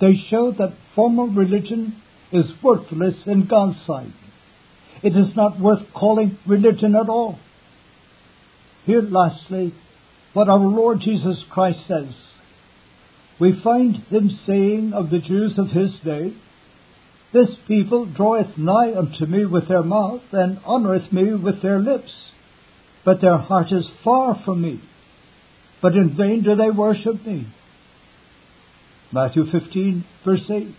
[0.00, 2.02] They show that formal religion
[2.32, 4.12] is worthless in God's sight.
[5.02, 7.38] It is not worth calling religion at all.
[8.84, 9.74] Here, lastly,
[10.32, 12.14] what our Lord Jesus Christ says.
[13.40, 16.34] We find him saying of the Jews of his day,
[17.32, 22.12] This people draweth nigh unto me with their mouth, and honoureth me with their lips,
[23.04, 24.80] but their heart is far from me,
[25.82, 27.46] but in vain do they worship me.
[29.12, 30.74] Matthew 15, verse 8.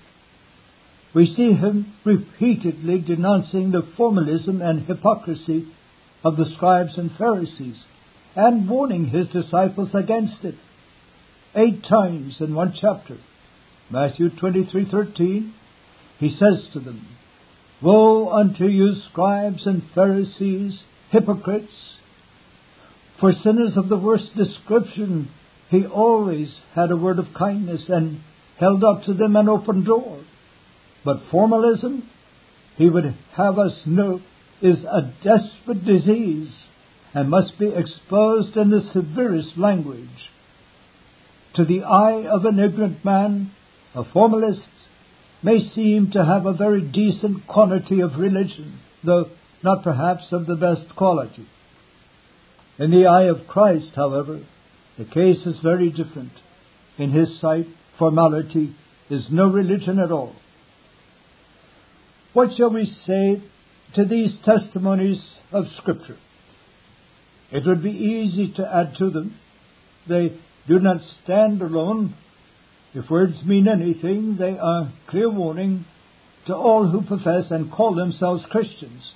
[1.14, 5.68] We see him repeatedly denouncing the formalism and hypocrisy
[6.24, 7.78] of the scribes and Pharisees
[8.36, 10.56] and warning his disciples against it.
[11.56, 13.18] Eight times in one chapter.
[13.90, 15.54] Matthew 23:13
[16.20, 17.08] he says to them,
[17.82, 21.96] Woe unto you scribes and Pharisees, hypocrites!
[23.20, 25.30] For sinners of the worst description
[25.70, 28.22] he always had a word of kindness and
[28.60, 30.24] held up to them an open door.
[31.04, 32.10] But formalism,
[32.76, 34.22] he would have us know,
[34.62, 36.52] is a desperate disease
[37.14, 40.30] and must be exposed in the severest language.
[41.56, 43.52] To the eye of an ignorant man,
[43.96, 44.62] a formalist
[45.44, 49.30] may seem to have a very decent quantity of religion, though
[49.64, 51.48] not perhaps of the best quality.
[52.78, 54.42] In the eye of Christ, however,
[54.98, 56.32] the case is very different.
[56.98, 57.68] In his sight,
[58.00, 58.76] formality
[59.10, 60.36] is no religion at all.
[62.34, 63.42] What shall we say
[63.96, 66.18] to these testimonies of Scripture?
[67.52, 69.36] It would be easy to add to them.
[70.08, 70.38] They
[70.68, 72.16] do not stand alone.
[72.94, 75.86] If words mean anything, they are clear warning
[76.48, 79.14] to all who profess and call themselves Christians.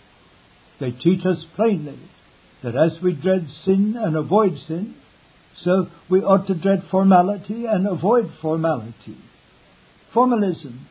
[0.79, 1.99] They teach us plainly
[2.63, 4.95] that as we dread sin and avoid sin,
[5.63, 9.17] so we ought to dread formality and avoid formality.
[10.13, 10.87] Formalism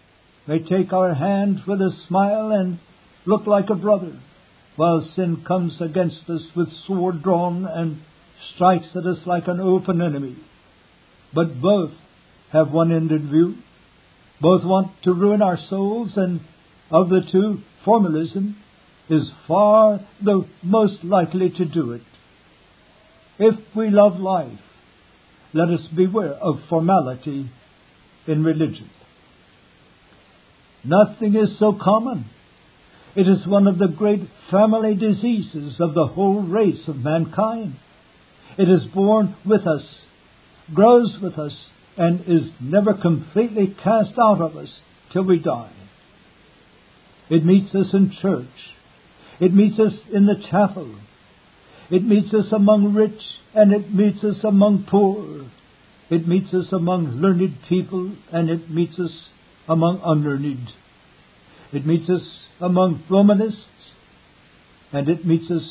[0.46, 2.78] may take our hand with a smile and
[3.26, 4.18] look like a brother,
[4.76, 8.00] while sin comes against us with sword drawn and
[8.54, 10.36] strikes at us like an open enemy.
[11.34, 11.92] But both
[12.52, 13.56] have one end in view.
[14.40, 16.40] Both want to ruin our souls, and
[16.90, 18.56] of the two, formalism
[19.08, 22.02] is far the most likely to do it.
[23.40, 24.58] If we love life,
[25.54, 27.50] let us beware of formality
[28.26, 28.90] in religion.
[30.84, 32.26] Nothing is so common.
[33.16, 37.76] It is one of the great family diseases of the whole race of mankind.
[38.58, 39.86] It is born with us,
[40.74, 41.56] grows with us,
[41.96, 44.70] and is never completely cast out of us
[45.14, 45.72] till we die.
[47.30, 48.46] It meets us in church.
[49.40, 50.94] It meets us in the chapel.
[51.90, 53.20] It meets us among rich
[53.54, 55.50] and it meets us among poor.
[56.08, 59.28] It meets us among learned people and it meets us
[59.68, 60.68] among unlearned.
[61.72, 62.22] It meets us
[62.60, 63.92] among Romanists
[64.92, 65.68] and it meets us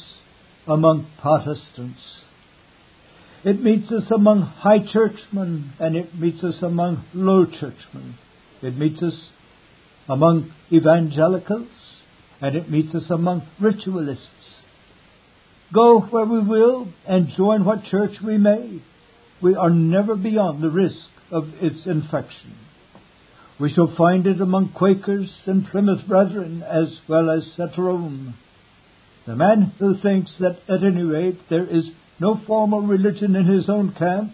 [0.67, 1.99] among Protestants.
[3.43, 8.17] It meets us among high churchmen and it meets us among low churchmen.
[8.61, 9.29] It meets us
[10.09, 11.67] among evangelicals
[12.41, 14.58] and it meets us among ritualists.
[15.73, 18.81] Go where we will and join what church we may,
[19.41, 20.97] we are never beyond the risk
[21.31, 22.55] of its infection.
[23.59, 28.35] We shall find it among Quakers and Plymouth Brethren as well as at Rome.
[29.27, 31.85] The man who thinks that at any rate there is
[32.19, 34.31] no formal religion in his own camp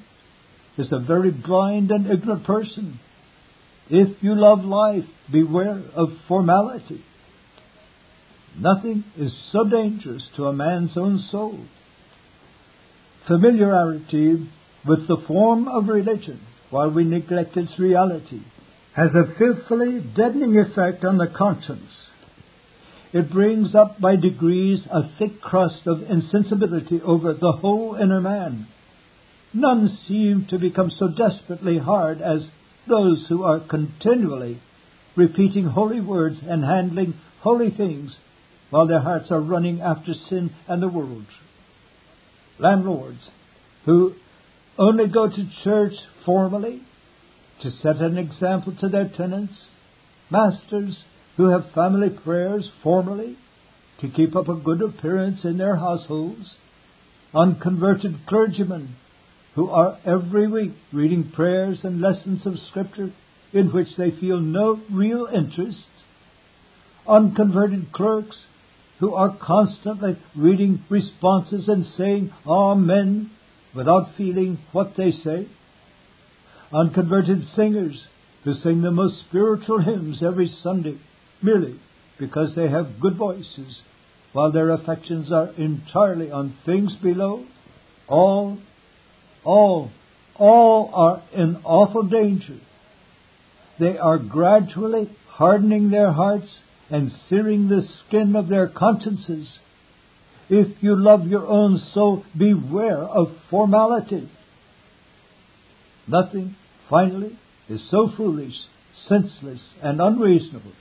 [0.78, 3.00] is a very blind and ignorant person.
[3.90, 7.04] If you love life, beware of formality.
[8.60, 11.60] Nothing is so dangerous to a man's own soul.
[13.28, 14.50] Familiarity
[14.88, 16.40] with the form of religion,
[16.70, 18.42] while we neglect its reality,
[18.94, 21.92] has a fearfully deadening effect on the conscience.
[23.12, 28.68] It brings up by degrees a thick crust of insensibility over the whole inner man.
[29.54, 32.48] None seem to become so desperately hard as
[32.88, 34.62] those who are continually
[35.16, 38.16] repeating holy words and handling holy things
[38.76, 41.26] while their hearts are running after sin and the world.
[42.60, 43.30] Landlords
[43.86, 44.14] who
[44.78, 45.94] only go to church
[46.26, 46.82] formally
[47.62, 49.54] to set an example to their tenants,
[50.30, 51.06] masters
[51.38, 53.38] who have family prayers formally
[54.02, 56.56] to keep up a good appearance in their households,
[57.34, 58.94] unconverted clergymen
[59.54, 63.14] who are every week reading prayers and lessons of Scripture
[63.54, 65.88] in which they feel no real interest,
[67.08, 68.36] unconverted clerks
[69.00, 73.30] who are constantly reading responses and saying Amen
[73.76, 75.48] without feeling what they say.
[76.72, 78.08] Unconverted singers
[78.44, 80.98] who sing the most spiritual hymns every Sunday
[81.42, 81.80] merely
[82.18, 83.82] because they have good voices,
[84.32, 87.46] while their affections are entirely on things below,
[88.08, 88.58] all,
[89.44, 89.92] all,
[90.36, 92.58] all are in awful danger.
[93.80, 96.60] They are gradually hardening their hearts
[96.90, 99.48] and searing the skin of their consciences.
[100.50, 104.30] If you love your own soul, beware of formality.
[106.08, 106.56] Nothing,
[106.90, 107.38] finally,
[107.68, 108.54] is so foolish,
[109.08, 110.74] senseless, and unreasonable.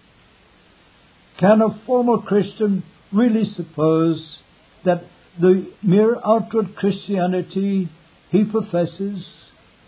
[1.40, 4.38] Can a formal Christian really suppose
[4.84, 5.04] that
[5.40, 7.88] the mere outward Christianity
[8.30, 9.26] he professes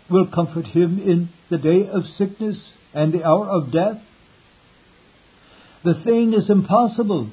[0.09, 2.57] will comfort him in the day of sickness
[2.93, 4.01] and the hour of death?
[5.83, 7.29] The thing is impossible.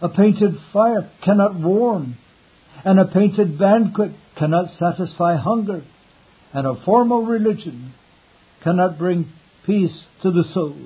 [0.00, 2.16] A painted fire cannot warm,
[2.84, 5.82] and a painted banquet cannot satisfy hunger,
[6.52, 7.94] and a formal religion
[8.62, 9.32] cannot bring
[9.64, 10.76] peace to the soul.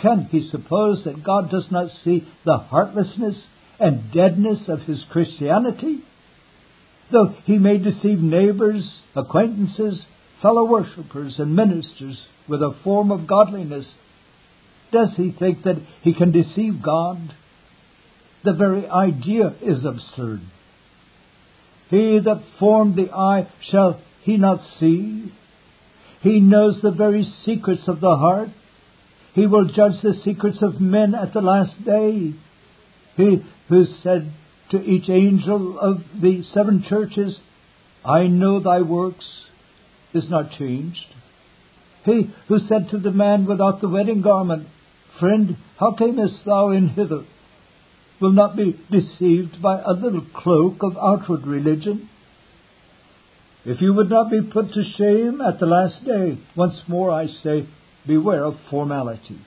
[0.00, 3.36] Can he suppose that God does not see the heartlessness
[3.80, 5.98] and deadness of his Christianity?
[7.10, 10.04] Though he may deceive neighbors, acquaintances,
[10.42, 13.86] fellow worshippers, and ministers with a form of godliness,
[14.92, 17.34] does he think that he can deceive God?
[18.44, 20.40] The very idea is absurd.
[21.90, 25.32] He that formed the eye, shall he not see?
[26.20, 28.48] He knows the very secrets of the heart.
[29.34, 32.34] He will judge the secrets of men at the last day.
[33.16, 34.32] He who said
[34.70, 37.38] to each angel of the seven churches,
[38.04, 39.26] I know thy works,
[40.12, 41.06] is not changed.
[42.04, 44.68] He who said to the man without the wedding garment,
[45.18, 47.24] Friend, how camest thou in hither?
[48.20, 52.08] will not be deceived by a little cloak of outward religion.
[53.64, 57.26] If you would not be put to shame at the last day, once more I
[57.26, 57.66] say,
[58.06, 59.38] beware of formality.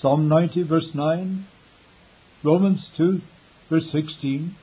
[0.00, 1.46] Psalm 90, verse 9,
[2.44, 3.20] Romans 2,
[3.68, 4.54] verse 16,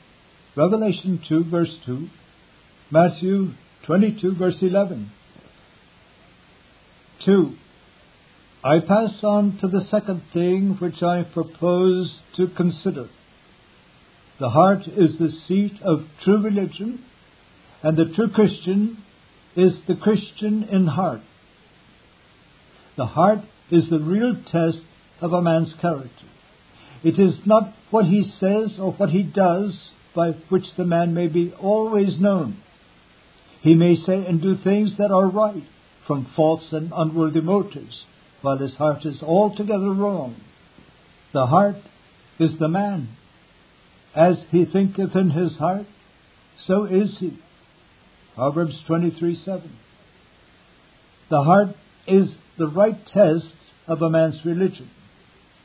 [0.56, 2.08] Revelation 2, verse 2,
[2.90, 3.52] Matthew
[3.86, 5.12] 22, verse 11.
[7.26, 7.56] 2.
[8.68, 13.08] I pass on to the second thing which I propose to consider.
[14.42, 17.02] The heart is the seat of true religion,
[17.82, 19.02] and the true Christian
[19.56, 21.22] is the Christian in heart.
[22.98, 23.40] The heart
[23.72, 24.80] is the real test
[25.22, 26.28] of a man's character.
[27.06, 31.28] It is not what he says or what he does by which the man may
[31.28, 32.58] be always known.
[33.62, 35.64] He may say and do things that are right
[36.06, 38.04] from false and unworthy motives,
[38.42, 40.36] while his heart is altogether wrong.
[41.34, 41.78] The heart
[42.40, 43.10] is the man.
[44.16, 45.86] As he thinketh in his heart,
[46.66, 47.38] so is he.
[48.36, 49.72] Proverbs 23 7.
[51.30, 51.70] The heart
[52.08, 53.54] is the right test
[53.88, 54.90] of a man's religion.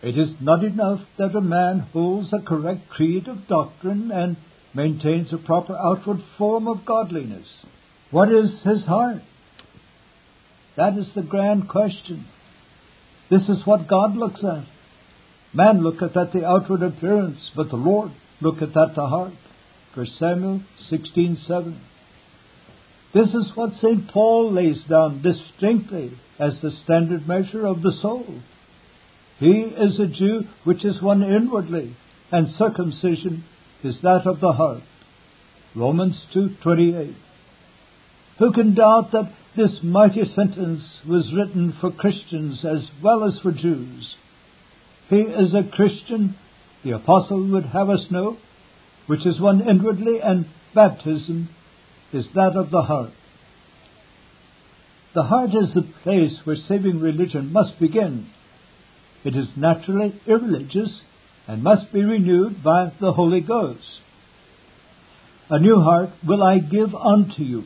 [0.03, 4.37] It is not enough that a man holds a correct creed of doctrine and
[4.75, 7.47] maintains a proper outward form of godliness.
[8.11, 9.23] What is his heart?
[10.77, 12.27] That is the grand question.
[13.33, 14.65] This is what God looks at.
[15.55, 18.11] Man looketh at the outward appearance, but the Lord
[18.43, 19.33] looketh at the heart.
[19.95, 21.77] 1 Samuel 16:7.
[23.15, 24.07] This is what St.
[24.09, 28.27] Paul lays down distinctly as the standard measure of the soul.
[29.39, 31.97] He is a Jew which is one inwardly,
[32.31, 33.45] and circumcision
[33.83, 34.83] is that of the heart.
[35.75, 37.15] Romans 2:28.
[38.39, 43.53] Who can doubt that this mighty sentence was written for Christians as well as for
[43.53, 44.15] Jews?
[45.09, 46.37] He is a Christian,
[46.85, 48.39] the apostle would have us know,
[49.07, 51.51] which is one inwardly, and baptism
[52.13, 53.13] is that of the heart.
[55.15, 58.29] The heart is the place where saving religion must begin.
[59.25, 61.03] It is naturally irreligious
[61.47, 64.01] and must be renewed by the Holy Ghost.
[65.51, 67.65] A new heart will I give unto you.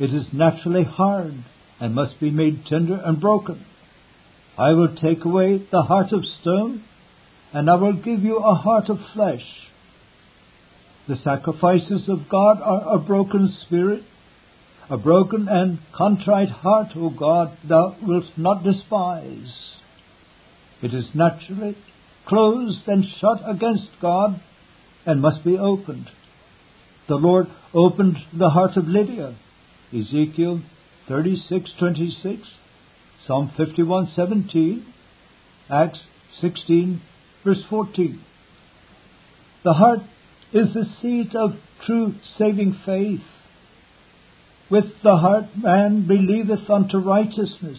[0.00, 1.34] It is naturally hard
[1.78, 3.66] and must be made tender and broken.
[4.56, 6.82] I will take away the heart of stone,
[7.52, 9.44] and I will give you a heart of flesh.
[11.06, 14.02] The sacrifices of God are a broken spirit,
[14.88, 19.52] a broken and contrite heart, O God, thou wilt not despise.
[20.82, 21.76] It is naturally
[22.26, 24.40] closed and shut against God
[25.04, 26.08] and must be opened.
[27.08, 29.36] The Lord opened the heart of Lydia,
[29.92, 30.60] Ezekiel
[31.08, 32.40] 36:26,
[33.26, 34.82] Psalm 51:17,
[35.68, 36.00] Acts
[36.40, 37.00] 16
[37.44, 38.20] verse 14.
[39.64, 40.00] The heart
[40.52, 43.22] is the seat of true saving faith.
[44.70, 47.78] With the heart man believeth unto righteousness.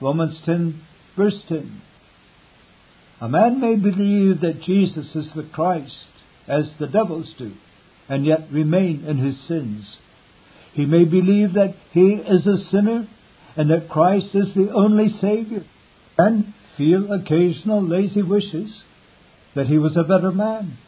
[0.00, 0.80] Romans 10,
[1.16, 1.82] verse 10.
[3.20, 6.06] A man may believe that Jesus is the Christ,
[6.46, 7.52] as the devils do,
[8.08, 9.96] and yet remain in his sins.
[10.74, 13.08] He may believe that he is a sinner
[13.56, 15.64] and that Christ is the only Savior,
[16.16, 18.82] and feel occasional lazy wishes
[19.54, 20.78] that he was a better man.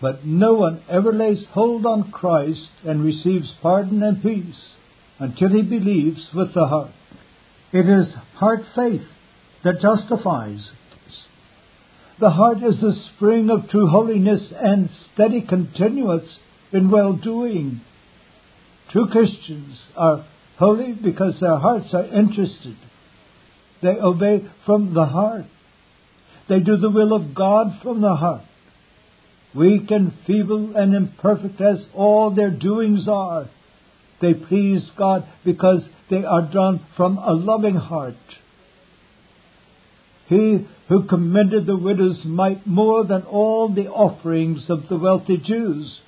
[0.00, 4.74] But no one ever lays hold on Christ and receives pardon and peace
[5.18, 6.92] until he believes with the heart.
[7.72, 9.02] It is heart faith
[9.64, 10.70] that justifies.
[12.20, 16.38] The heart is the spring of true holiness and steady continuance
[16.72, 17.80] in well doing.
[18.92, 20.26] True Christians are
[20.58, 22.76] holy because their hearts are interested.
[23.82, 25.46] They obey from the heart.
[26.48, 28.42] They do the will of God from the heart.
[29.54, 33.48] Weak and feeble and imperfect as all their doings are,
[34.20, 38.14] they please God because they are drawn from a loving heart.
[40.28, 45.98] He who commended the widow's mite more than all the offerings of the wealthy Jews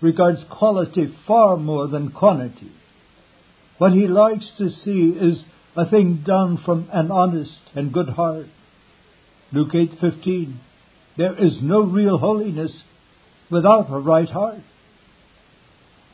[0.00, 2.72] regards quality far more than quantity.
[3.78, 5.42] What he likes to see is
[5.76, 8.46] a thing done from an honest and good heart.
[9.52, 10.54] Luke 8:15
[11.16, 12.72] There is no real holiness
[13.50, 14.62] without a right heart.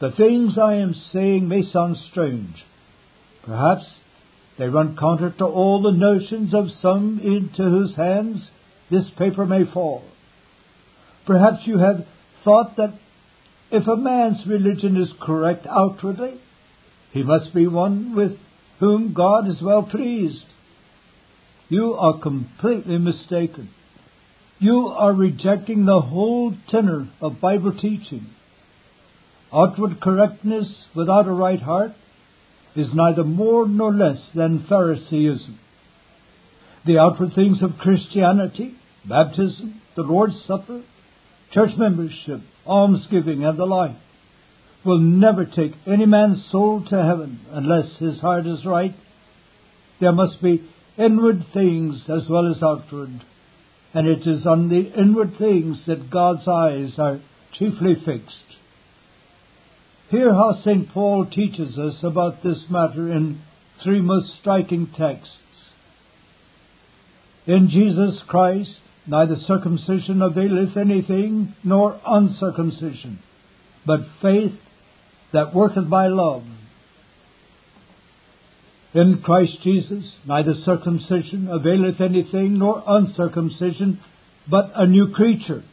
[0.01, 2.65] The things I am saying may sound strange.
[3.45, 3.85] Perhaps
[4.59, 8.51] they run counter to all the notions of some into whose hands
[8.91, 10.05] this paper may fall.
[11.27, 12.05] Perhaps you have
[12.45, 12.95] thought that
[13.73, 16.35] if a man's religion is correct outwardly,
[17.13, 18.33] he must be one with
[18.81, 20.45] whom God is well pleased.
[21.69, 23.71] You are completely mistaken.
[24.59, 28.27] You are rejecting the whole tenor of Bible teaching.
[29.53, 31.93] Outward correctness without a right heart
[32.77, 35.59] is neither more nor less than Pharisaism.
[36.85, 38.75] The outward things of Christianity,
[39.09, 40.83] baptism, the Lord's Supper,
[41.53, 43.97] church membership, almsgiving, and the like,
[44.85, 48.95] will never take any man's soul to heaven unless his heart is right.
[50.01, 50.69] There must be
[50.99, 53.25] inward things as well as outward,
[53.95, 57.21] and it is on the inward things that God's eyes are
[57.53, 58.59] chiefly fixed.
[60.11, 60.91] Hear how St.
[60.91, 63.41] Paul teaches us about this matter in
[63.83, 65.37] three most striking texts.
[67.47, 73.19] In Jesus Christ, neither circumcision availeth anything, nor uncircumcision,
[73.87, 74.53] but faith
[75.33, 76.45] that worketh by love.
[78.95, 84.01] In Christ Jesus, neither circumcision availeth anything, nor uncircumcision,
[84.49, 85.65] but a new creature.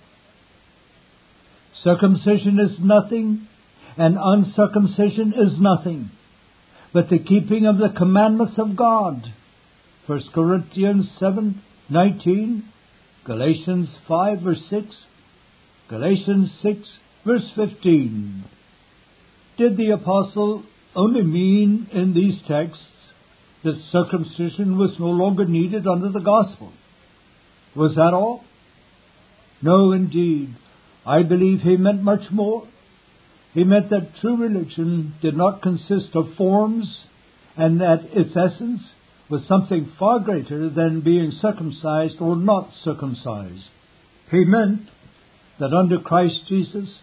[1.83, 3.48] Circumcision is nothing,
[3.98, 6.12] and uncircumcision is nothing,
[6.93, 9.33] but the keeping of the commandments of God.
[10.07, 12.63] 1 Corinthians 7 19,
[13.25, 14.85] Galatians 5 verse 6,
[15.89, 16.79] Galatians 6
[17.25, 18.45] verse 15.
[19.57, 20.63] Did the apostle
[20.95, 22.83] only mean in these texts
[23.63, 26.71] that circumcision was no longer needed under the gospel?
[27.75, 28.43] Was that all?
[29.61, 30.55] No, indeed.
[31.05, 32.67] I believe he meant much more.
[33.53, 37.01] He meant that true religion did not consist of forms
[37.57, 38.81] and that its essence
[39.29, 43.69] was something far greater than being circumcised or not circumcised.
[44.31, 44.89] He meant
[45.59, 47.00] that under Christ Jesus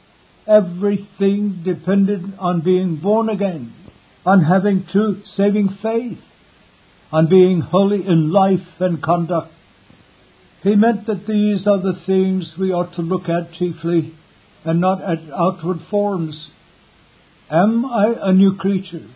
[0.46, 3.74] Everything depended on being born again,
[4.24, 6.18] on having true saving faith,
[7.10, 9.52] on being holy in life and conduct.
[10.62, 14.14] He meant that these are the things we ought to look at chiefly,
[14.64, 16.48] and not at outward forms.
[17.50, 19.08] Am I a new creature?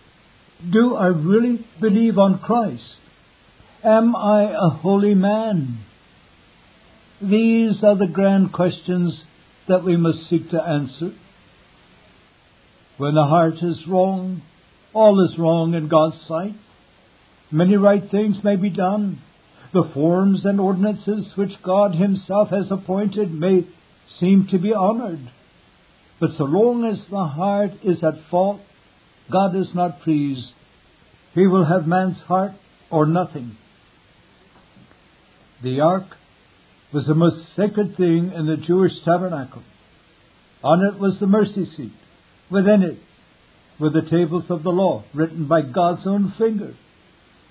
[0.69, 2.97] Do I really believe on Christ?
[3.83, 5.79] Am I a holy man?
[7.23, 9.23] These are the grand questions
[9.69, 11.13] that we must seek to answer.
[12.99, 14.43] When the heart is wrong,
[14.93, 16.55] all is wrong in God's sight.
[17.51, 19.23] Many right things may be done.
[19.73, 23.67] The forms and ordinances which God Himself has appointed may
[24.19, 25.31] seem to be honored.
[26.21, 28.61] But so long as the heart is at fault,
[29.31, 30.47] God is not pleased.
[31.35, 32.53] He will have man's heart
[32.91, 33.57] or nothing.
[35.63, 36.05] The ark
[36.93, 39.63] was the most sacred thing in the Jewish tabernacle.
[40.63, 41.93] On it was the mercy seat.
[42.51, 42.99] Within it
[43.79, 46.75] were the tables of the law, written by God's own finger.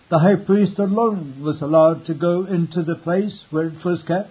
[0.09, 4.29] The high priest alone was allowed to go into the place where it was kept,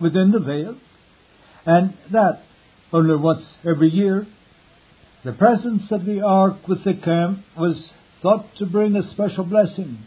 [0.00, 0.76] within the veil,
[1.66, 2.42] and that
[2.92, 4.26] only once every year.
[5.24, 7.90] The presence of the ark with the camp was
[8.20, 10.00] thought to bring a special blessing,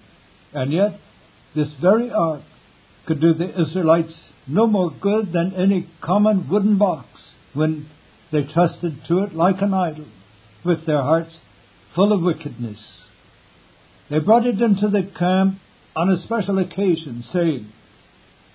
[0.54, 1.00] and yet
[1.56, 2.44] this very ark
[3.08, 4.14] could do the Israelites
[4.46, 7.08] no more good than any common wooden box
[7.56, 7.90] when
[8.32, 10.06] they trusted to it like an idol,
[10.64, 11.36] with their hearts
[11.96, 12.80] full of wickedness.
[14.12, 15.60] They brought it into the camp
[15.96, 17.74] on a special occasion, saying,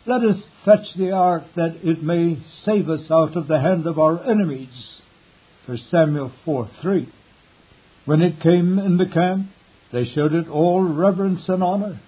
[0.06, 3.98] Let us fetch the ark that it may save us out of the hand of
[3.98, 5.01] our enemies.
[5.66, 7.08] 1 Samuel 4 3.
[8.04, 9.48] When it came in the camp,
[9.92, 12.00] they showed it all reverence and honor.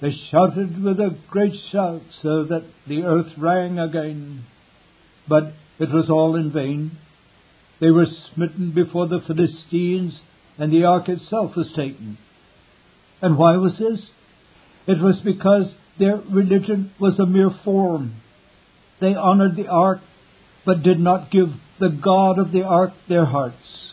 [0.00, 4.44] They shouted with a great shout so that the earth rang again.
[5.28, 6.98] But it was all in vain.
[7.80, 10.18] They were smitten before the Philistines,
[10.58, 12.16] and the ark itself was taken.
[13.20, 14.06] And why was this?
[14.86, 18.20] It was because their religion was a mere form.
[19.00, 20.00] They honored the ark,
[20.64, 21.48] but did not give
[21.80, 23.92] the God of the ark their hearts.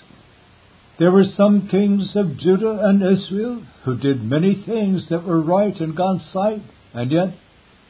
[1.00, 5.76] There were some kings of Judah and Israel who did many things that were right
[5.76, 6.62] in God's sight,
[6.94, 7.30] and yet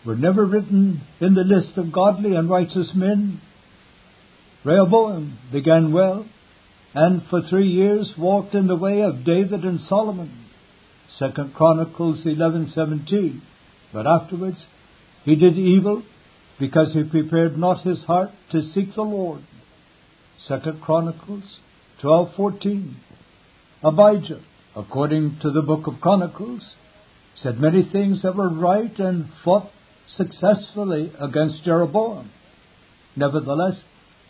[0.05, 3.41] were never written in the list of godly and righteous men.
[4.63, 6.25] Rehoboam began well,
[6.93, 10.45] and for three years walked in the way of David and Solomon.
[11.19, 13.41] Second Chronicles eleven seventeen.
[13.91, 14.65] But afterwards
[15.25, 16.03] he did evil
[16.60, 19.43] because he prepared not his heart to seek the Lord.
[20.48, 21.60] Second Chronicles
[22.01, 22.98] twelve fourteen.
[23.83, 24.41] Abijah,
[24.75, 26.75] according to the book of Chronicles,
[27.36, 29.69] said many things that were right and fought
[30.17, 32.31] successfully against Jeroboam.
[33.15, 33.81] Nevertheless,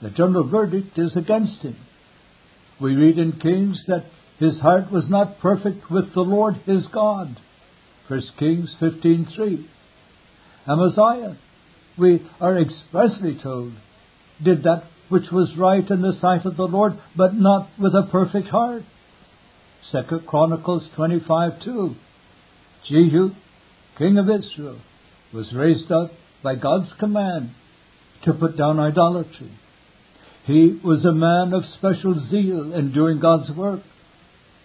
[0.02, 1.78] the general verdict is against him.
[2.80, 4.06] We read in Kings that
[4.40, 7.40] his heart was not perfect with the Lord his God.
[8.08, 9.66] 1 Kings 15:3.
[10.68, 11.38] Amaziah,
[11.98, 13.74] we are expressly told,
[14.44, 18.08] did that which was right in the sight of the Lord, but not with a
[18.10, 18.84] perfect heart.
[19.92, 21.96] 2 Chronicles 25:2.
[22.88, 23.32] Jehu,
[23.98, 24.78] king of Israel,
[25.34, 27.52] was raised up by God's command
[28.24, 29.52] to put down idolatry.
[30.46, 33.82] He was a man of special zeal in doing God's work,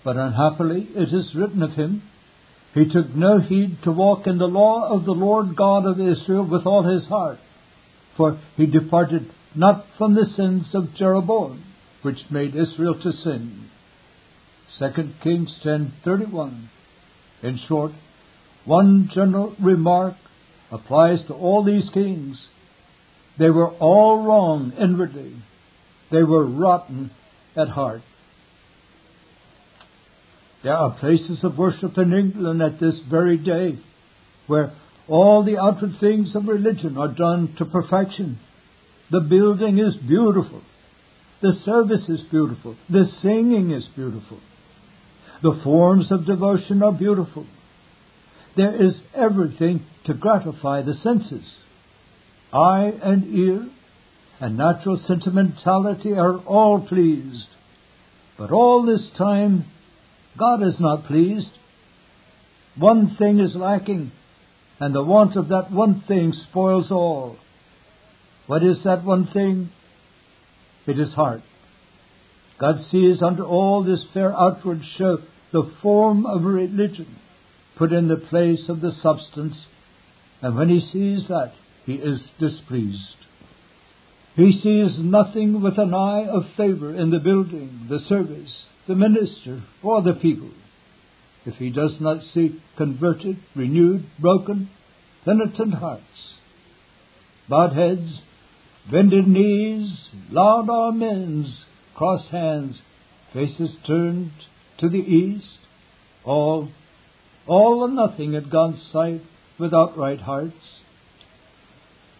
[0.05, 2.03] but unhappily it is written of him,
[2.73, 6.44] he took no heed to walk in the law of the Lord God of Israel
[6.44, 7.38] with all his heart,
[8.16, 11.64] for he departed not from the sins of Jeroboam,
[12.03, 13.71] which made Israel to sin.
[14.79, 16.69] 2 Kings 10:31.
[17.42, 17.92] In short,
[18.64, 20.14] one general remark
[20.71, 22.49] applies to all these kings.
[23.38, 25.37] They were all wrong inwardly,
[26.11, 27.11] they were rotten
[27.57, 28.03] at heart.
[30.62, 33.79] There are places of worship in England at this very day
[34.47, 34.73] where
[35.07, 38.38] all the outward things of religion are done to perfection.
[39.11, 40.62] The building is beautiful.
[41.42, 42.77] The service is beautiful.
[42.88, 44.40] The singing is beautiful.
[45.42, 47.47] The forms of devotion are beautiful.
[48.57, 51.45] There is everything to gratify the senses.
[52.53, 53.69] Eye and ear
[54.40, 57.47] and natural sentimentality are all pleased.
[58.38, 59.66] But all this time,
[60.38, 61.49] God is not pleased.
[62.79, 64.12] One thing is lacking,
[64.81, 67.37] and the want of that one thing spoils all.
[68.46, 69.70] What is that one thing?
[70.87, 71.42] It is heart.
[72.61, 75.18] God sees under all this fair outward show
[75.52, 77.16] the form of religion
[77.76, 79.54] put in the place of the substance,
[80.40, 81.52] and when he sees that,
[81.85, 83.16] he is displeased.
[84.35, 88.52] He sees nothing with an eye of favor in the building, the service,
[88.87, 90.50] the minister, or the people.
[91.44, 94.68] If he does not see converted, renewed, broken,
[95.24, 96.02] penitent hearts,
[97.48, 98.20] bowed heads,
[98.90, 102.81] bended knees, loud amens, crossed hands,
[103.33, 104.33] faces turned
[104.79, 105.59] to the east,
[106.25, 106.68] all,
[107.46, 109.22] all or nothing at God's sight
[109.59, 110.55] without right hearts.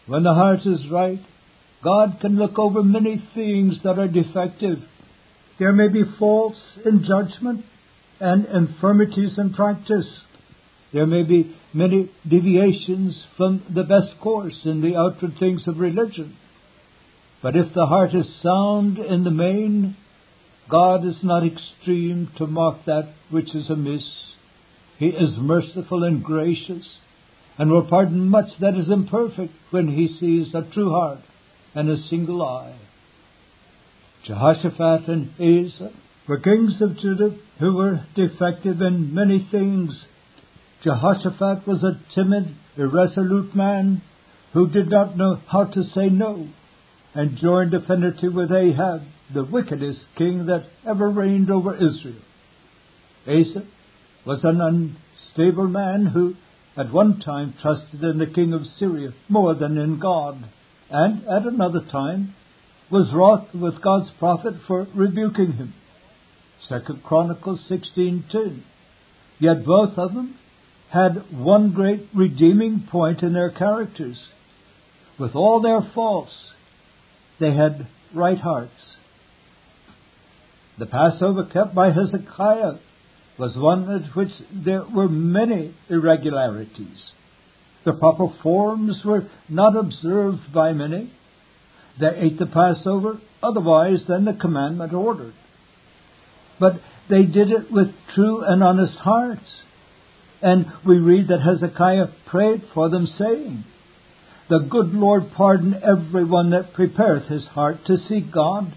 [0.07, 1.21] When the heart is right,
[1.83, 4.79] God can look over many things that are defective.
[5.59, 7.65] There may be faults in judgment
[8.21, 10.07] and infirmities in practice.
[10.93, 16.37] There may be many deviations from the best course in the outward things of religion.
[17.47, 19.97] But if the heart is sound in the main,
[20.69, 24.03] God is not extreme to mark that which is amiss.
[24.99, 26.85] He is merciful and gracious,
[27.57, 31.21] and will pardon much that is imperfect when he sees a true heart
[31.73, 32.75] and a single eye.
[34.25, 35.93] Jehoshaphat and Asa
[36.27, 40.05] were kings of Judah who were defective in many things.
[40.83, 44.03] Jehoshaphat was a timid, irresolute man
[44.53, 46.49] who did not know how to say no
[47.17, 49.01] and joined affinity with Ahab
[49.33, 52.21] the wickedest king that ever reigned over Israel.
[53.27, 53.65] Asa
[54.27, 56.35] was an unstable man who
[56.77, 60.45] at one time trusted in the king of Syria more than in God,
[60.91, 62.35] and at another time
[62.91, 65.73] was wroth with God's prophet for rebuking him.
[66.69, 68.63] Second Chronicles 16:10.
[69.39, 70.35] Yet both of them
[70.91, 74.19] had one great redeeming point in their characters.
[75.19, 76.53] With all their faults,
[77.39, 78.97] they had right hearts.
[80.79, 82.79] The Passover kept by Hezekiah
[83.39, 87.13] was one at which there were many irregularities.
[87.85, 91.13] The proper forms were not observed by many.
[92.01, 95.35] They ate the Passover otherwise than the commandment ordered.
[96.59, 99.49] But they did it with true and honest hearts.
[100.43, 103.65] And we read that Hezekiah prayed for them, saying,
[104.49, 108.73] The good Lord pardon every one that prepareth his heart to seek God,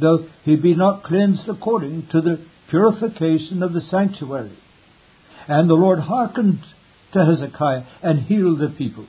[0.00, 4.56] though he be not cleansed according to the purification of the sanctuary.
[5.46, 6.60] And the Lord hearkened
[7.12, 9.06] to Hezekiah and healed the people.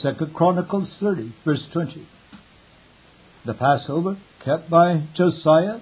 [0.00, 2.06] Second Chronicles 30, verse 20.
[3.44, 5.80] The Passover, kept by Josiah,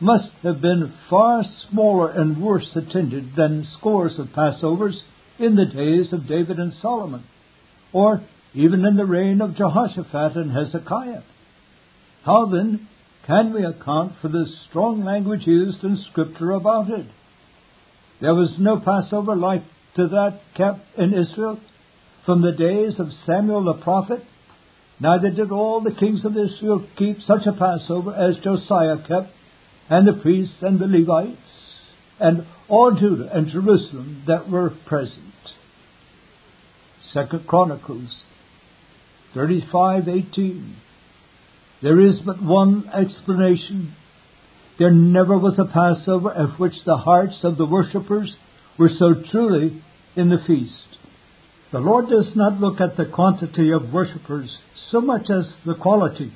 [0.00, 5.00] must have been far smaller and worse attended than scores of Passovers
[5.38, 7.24] in the days of David and Solomon,
[7.92, 8.22] or
[8.54, 11.22] even in the reign of Jehoshaphat and Hezekiah.
[12.24, 12.88] How then
[13.26, 17.06] can we account for the strong language used in Scripture about it?
[18.20, 19.62] There was no Passover like
[19.96, 21.60] to that kept in Israel
[22.24, 24.22] from the days of Samuel the prophet,
[25.00, 29.30] neither did all the kings of Israel keep such a Passover as Josiah kept
[29.88, 31.38] and the priests and the Levites,
[32.20, 35.24] and all Judah and Jerusalem that were present.
[37.12, 38.22] Second Chronicles
[39.34, 40.74] 35:18.
[41.80, 43.94] There is but one explanation.
[44.78, 48.36] There never was a Passover at which the hearts of the worshippers
[48.78, 49.82] were so truly
[50.16, 50.96] in the feast.
[51.70, 54.58] The Lord does not look at the quantity of worshippers
[54.90, 56.32] so much as the quality.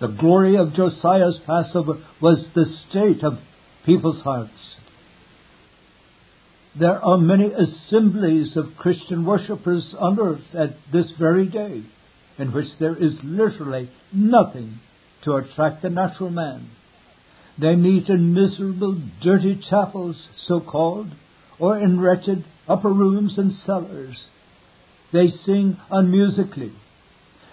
[0.00, 3.38] The glory of Josiah's Passover was the state of
[3.84, 4.76] people's hearts.
[6.78, 11.82] There are many assemblies of Christian worshippers on earth at this very day
[12.38, 14.78] in which there is literally nothing
[15.24, 16.70] to attract the natural man.
[17.60, 21.08] They meet in miserable, dirty chapels, so called,
[21.58, 24.16] or in wretched upper rooms and cellars.
[25.12, 26.72] They sing unmusically.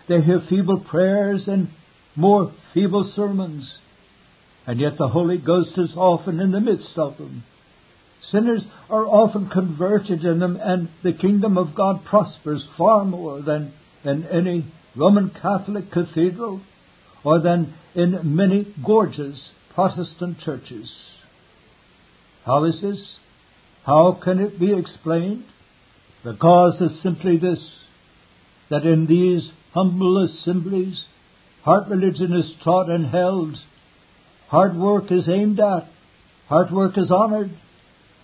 [0.07, 1.69] They hear feeble prayers and
[2.15, 3.67] more feeble sermons,
[4.67, 7.43] and yet the Holy Ghost is often in the midst of them.
[8.31, 13.73] Sinners are often converted in them, and the kingdom of God prospers far more than
[14.03, 16.61] in any Roman Catholic cathedral
[17.23, 20.91] or than in many gorgeous Protestant churches.
[22.45, 23.17] How is this?
[23.85, 25.45] How can it be explained?
[26.23, 27.59] The cause is simply this
[28.69, 30.97] that in these humble assemblies
[31.65, 33.55] Heart religion is taught and held.
[34.49, 35.87] Hard work is aimed at.
[36.47, 37.49] Hard work is honored.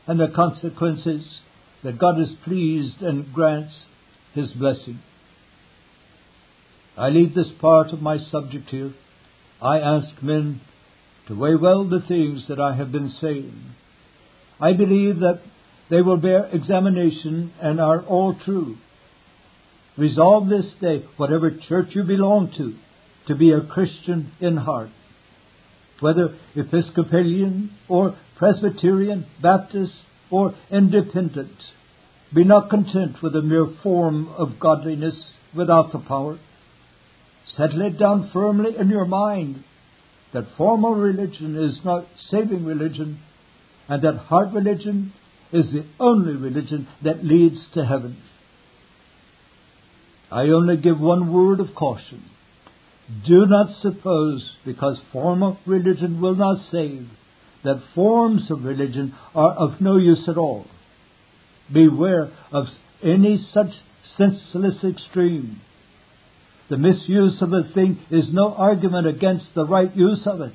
[0.07, 1.23] And the consequences
[1.83, 3.73] that God is pleased and grants
[4.33, 4.99] His blessing.
[6.97, 8.93] I leave this part of my subject here.
[9.61, 10.61] I ask men
[11.27, 13.75] to weigh well the things that I have been saying.
[14.59, 15.41] I believe that
[15.89, 18.77] they will bear examination and are all true.
[19.97, 22.75] Resolve this day, whatever church you belong to,
[23.27, 24.89] to be a Christian in heart.
[25.99, 29.93] Whether Episcopalian or Presbyterian, Baptist
[30.31, 31.53] or Independent,
[32.33, 35.13] be not content with a mere form of godliness
[35.55, 36.39] without the power.
[37.55, 39.63] Settle it down firmly in your mind
[40.33, 43.19] that formal religion is not saving religion,
[43.87, 45.13] and that heart religion
[45.53, 48.17] is the only religion that leads to heaven.
[50.31, 52.23] I only give one word of caution.
[53.27, 57.07] Do not suppose, because formal religion will not save,
[57.63, 60.65] that forms of religion are of no use at all.
[61.71, 62.65] Beware of
[63.03, 63.71] any such
[64.17, 65.61] senseless extreme.
[66.69, 70.53] The misuse of a thing is no argument against the right use of it.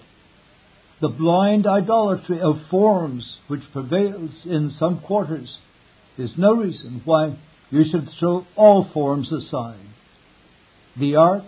[1.01, 5.59] The blind idolatry of forms which prevails in some quarters
[6.17, 7.39] is no reason why
[7.71, 9.81] you should throw all forms aside.
[10.99, 11.45] The ark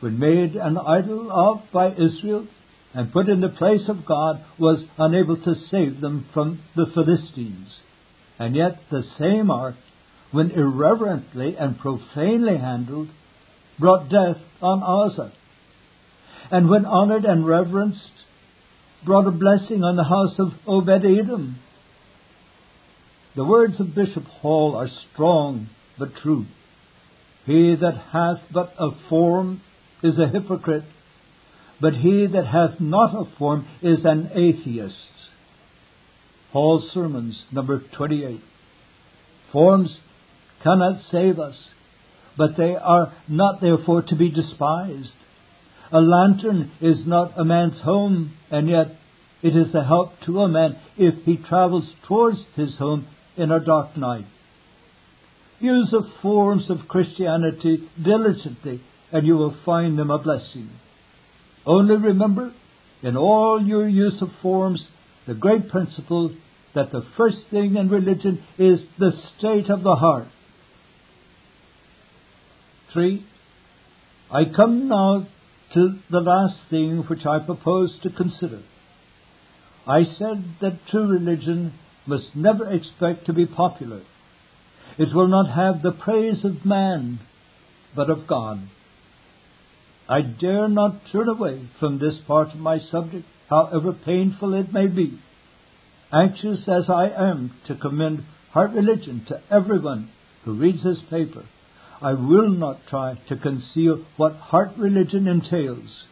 [0.00, 2.46] when made an idol of by Israel
[2.96, 7.68] and put in the place of God, was unable to save them from the Philistines.
[8.38, 9.76] And yet the same ark,
[10.32, 13.08] when irreverently and profanely handled,
[13.78, 15.32] brought death on Uzzah.
[16.50, 18.24] and when honored and reverenced,
[19.04, 21.58] brought a blessing on the house of Obed Edom.
[23.34, 26.46] The words of Bishop Hall are strong but true.
[27.44, 29.60] He that hath but a form
[30.02, 30.84] is a hypocrite,
[31.80, 34.94] but he that hath not a form is an atheist.
[36.52, 38.40] Paul's Sermons, number 28.
[39.52, 39.98] Forms
[40.62, 41.56] cannot save us,
[42.36, 45.12] but they are not therefore to be despised.
[45.92, 48.96] A lantern is not a man's home, and yet
[49.42, 53.64] it is a help to a man if he travels towards his home in a
[53.64, 54.26] dark night.
[55.60, 60.70] Use the forms of Christianity diligently, and you will find them a blessing.
[61.66, 62.52] Only remember,
[63.02, 64.86] in all your use of forms,
[65.26, 66.34] the great principle
[66.74, 70.28] that the first thing in religion is the state of the heart.
[72.92, 73.26] 3.
[74.30, 75.26] I come now
[75.74, 78.62] to the last thing which I propose to consider.
[79.86, 81.74] I said that true religion
[82.06, 84.02] must never expect to be popular.
[84.98, 87.20] It will not have the praise of man,
[87.94, 88.68] but of God.
[90.08, 94.86] I dare not turn away from this part of my subject, however painful it may
[94.86, 95.18] be.
[96.12, 100.10] Anxious as I am to commend heart religion to everyone
[100.44, 101.44] who reads this paper,
[102.00, 106.04] I will not try to conceal what heart religion entails.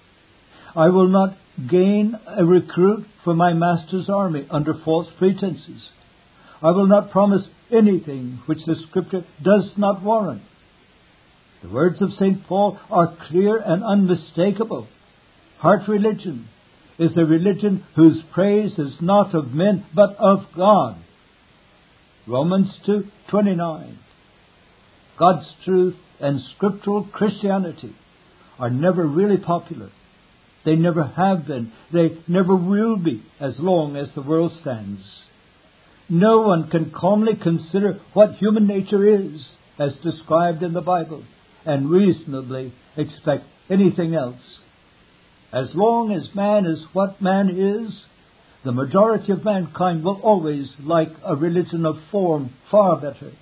[0.75, 1.37] I will not
[1.71, 5.89] gain a recruit for my master's army under false pretenses.
[6.61, 10.43] I will not promise anything which the Scripture does not warrant.
[11.65, 12.47] The words of St.
[12.47, 14.87] Paul are clear and unmistakable.
[15.61, 16.47] Heart religion
[16.99, 20.97] is a religion whose praise is not of men but of God.
[22.27, 23.95] Romans 2:29
[25.17, 27.95] God's truth and scriptural Christianity
[28.59, 29.89] are never really popular.
[30.67, 31.73] They never have been.
[31.91, 35.01] They never will be as long as the world stands.
[36.11, 39.49] No one can calmly consider what human nature is
[39.79, 41.25] as described in the Bible
[41.67, 44.43] and reasonably expect anything else.
[45.53, 48.05] As long as man is what man is,
[48.65, 53.33] the majority of mankind will always like a religion of form far better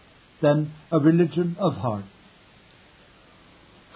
[0.43, 2.05] than a religion of heart.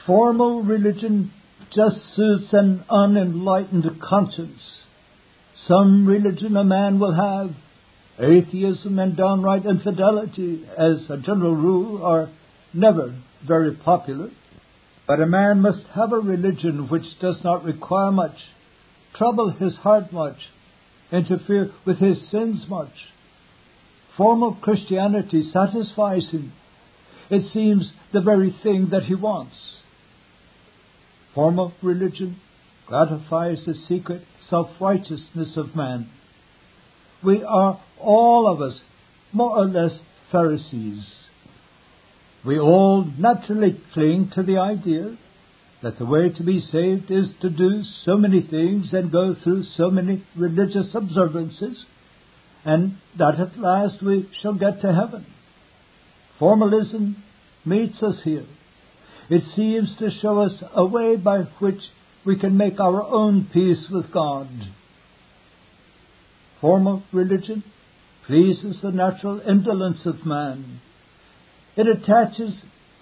[0.07, 1.33] Formal religion
[1.75, 4.61] just suits an unenlightened conscience.
[5.67, 7.51] Some religion a man will have,
[8.21, 12.31] atheism and downright infidelity, as a general rule, are
[12.73, 13.15] never
[13.47, 14.31] very popular.
[15.07, 18.37] But a man must have a religion which does not require much,
[19.15, 20.37] trouble his heart much,
[21.13, 22.93] interfere with his sins much,
[24.17, 26.53] Formal Christianity satisfies him.
[27.29, 29.57] It seems the very thing that he wants.
[31.35, 32.41] Formal religion
[32.87, 36.09] gratifies the secret self righteousness of man.
[37.23, 38.81] We are all of us
[39.33, 39.99] more or less
[40.33, 41.26] Pharisees.
[42.47, 45.17] We all naturally cling to the idea
[45.83, 49.65] that the way to be saved is to do so many things and go through
[49.77, 51.85] so many religious observances
[52.65, 55.27] and that at last we shall get to heaven.
[56.39, 57.23] Formalism
[57.65, 58.47] meets us here.
[59.29, 61.81] It seems to show us a way by which
[62.25, 64.49] we can make our own peace with God.
[66.61, 67.65] Formal religion
[68.27, 70.81] pleases the natural indolence of man.
[71.77, 72.53] It attaches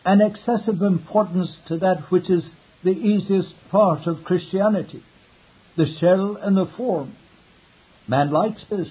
[0.04, 2.44] an excessive importance to that which is
[2.82, 5.02] the easiest part of Christianity,
[5.76, 7.14] the shell and the form.
[8.08, 8.88] Man likes this.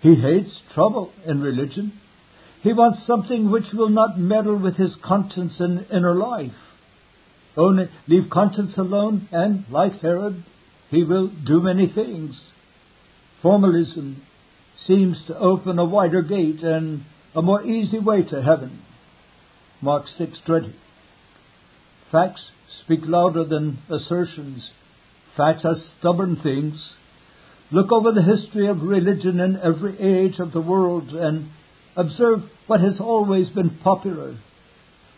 [0.00, 1.92] He hates trouble in religion.
[2.62, 6.52] He wants something which will not meddle with his conscience and inner life.
[7.56, 10.42] Only leave conscience alone, and, like Herod,
[10.90, 12.40] he will do many things.
[13.42, 14.22] Formalism
[14.86, 18.80] seems to open a wider gate and a more easy way to heaven.
[19.84, 20.74] Mark 6:20.
[22.12, 22.52] Facts
[22.84, 24.70] speak louder than assertions.
[25.36, 26.94] Facts are stubborn things.
[27.72, 31.48] Look over the history of religion in every age of the world and
[31.96, 34.36] observe what has always been popular.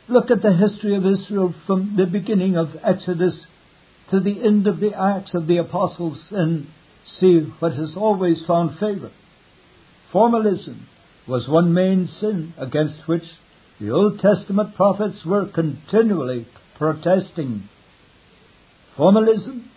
[0.09, 3.35] Look at the history of Israel from the beginning of Exodus
[4.11, 6.69] to the end of the Acts of the Apostles and
[7.21, 9.11] see what has always found favor.
[10.11, 10.87] Formalism
[11.27, 13.25] was one main sin against which
[13.81, 16.47] the Old Testament prophets were continually
[16.79, 17.69] protesting.
[18.97, 19.71] Formalism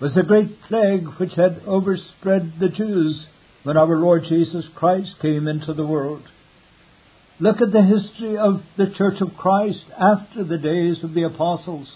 [0.00, 3.26] was the great plague which had overspread the Jews
[3.62, 6.22] when our Lord Jesus Christ came into the world.
[7.38, 11.90] Look at the history of the Church of Christ after the days of the apostles.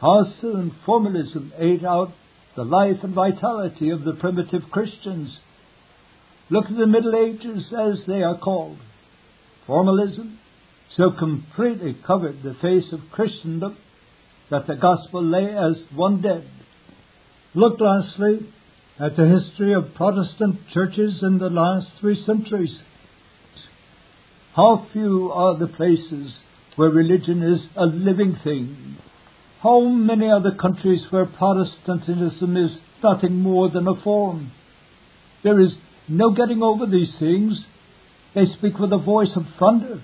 [0.00, 2.12] How soon formalism ate out
[2.56, 5.38] the life and vitality of the primitive Christians.
[6.48, 8.78] Look at the Middle Ages as they are called.
[9.70, 10.36] Formalism
[10.96, 13.76] so completely covered the face of Christendom
[14.50, 16.44] that the gospel lay as one dead.
[17.54, 18.52] Look lastly
[18.98, 22.80] at the history of Protestant churches in the last three centuries.
[24.56, 26.34] How few are the places
[26.74, 28.96] where religion is a living thing.
[29.62, 34.50] How many are the countries where Protestantism is nothing more than a form?
[35.44, 35.76] There is
[36.08, 37.64] no getting over these things.
[38.34, 40.02] They speak with a voice of thunder.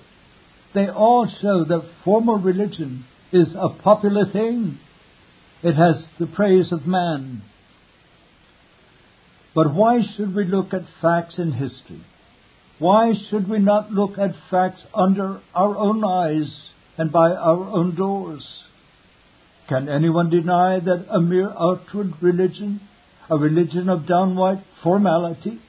[0.73, 4.79] They all show that formal religion is a popular thing.
[5.63, 7.41] It has the praise of man.
[9.55, 12.03] But why should we look at facts in history?
[12.79, 16.53] Why should we not look at facts under our own eyes
[16.97, 18.45] and by our own doors?
[19.67, 22.81] Can anyone deny that a mere outward religion,
[23.29, 25.59] a religion of downright formality,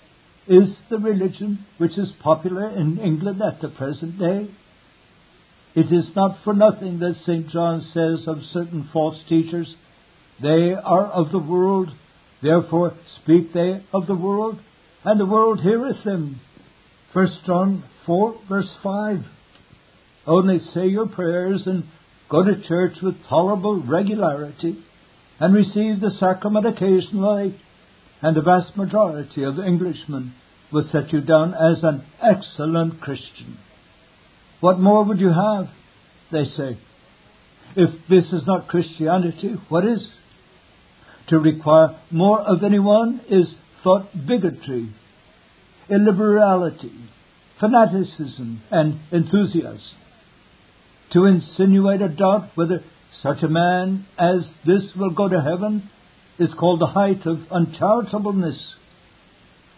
[0.49, 4.51] is the religion which is popular in England at the present day?
[5.75, 7.49] It is not for nothing that St.
[7.51, 9.75] John says of certain false teachers,
[10.43, 11.91] They are of the world,
[12.43, 14.59] therefore speak they of the world,
[15.05, 16.41] and the world heareth them.
[17.13, 19.25] 1 John 4, verse 5.
[20.27, 21.85] Only say your prayers and
[22.29, 24.83] go to church with tolerable regularity
[25.41, 27.59] and receive the sacrament occasionally,
[28.23, 30.35] and the vast majority of Englishmen
[30.73, 33.59] will set you down as an excellent Christian.
[34.61, 35.69] What more would you have?
[36.33, 36.79] They say.
[37.77, 40.09] If this is not Christianity, what is?
[41.29, 43.47] To require more of anyone is
[43.85, 44.95] thought bigotry
[45.91, 47.09] illiberality,
[47.61, 49.81] fanaticism, and enthusiasm.
[51.13, 52.85] To insinuate a doubt whether
[53.23, 55.89] such a man as this will go to heaven
[56.39, 58.59] is called the height of uncharitableness.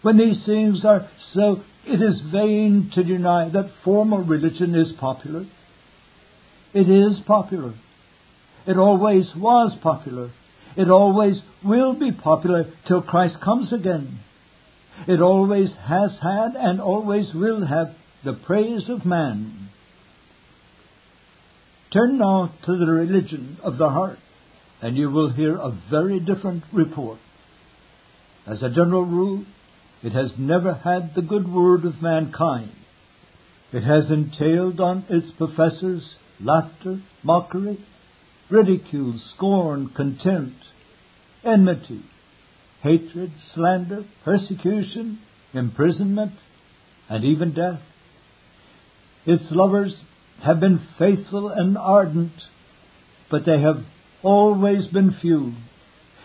[0.03, 5.47] When these things are so, it is vain to deny that formal religion is popular.
[6.73, 7.75] It is popular.
[8.67, 10.31] It always was popular.
[10.77, 14.21] It always will be popular till Christ comes again.
[15.09, 17.95] It always has had and always will have
[18.25, 19.71] the praise of man.
[21.93, 24.19] Turn now to the religion of the heart,
[24.83, 27.19] and you will hear a very different report.
[28.47, 29.45] As a general rule,
[30.03, 32.73] it has never had the good word of mankind.
[33.73, 36.03] It has entailed on its professors
[36.41, 37.85] laughter, mockery,
[38.51, 40.57] ridicule, scorn, contempt,
[41.45, 42.03] enmity,
[42.83, 45.21] hatred, slander, persecution,
[45.53, 46.33] imprisonment,
[47.09, 47.81] and even death.
[49.27, 49.95] Its lovers
[50.43, 52.33] have been faithful and ardent,
[53.31, 53.85] but they have
[54.23, 55.55] always been few.